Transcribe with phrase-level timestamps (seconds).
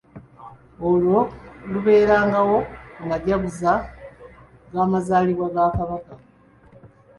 [0.89, 1.19] Olwo
[1.71, 2.57] lubeerangawo
[2.95, 3.71] ku majaguza
[4.71, 6.13] g’amazaalibwa ga Kabaka.